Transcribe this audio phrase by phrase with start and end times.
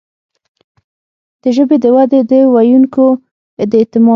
[1.41, 3.05] د ژبې د ودې، د ویونکو
[3.71, 4.09] د اعتماد